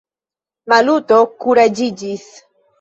Maluto 0.73 1.19
kuraĝiĝis. 1.45 2.29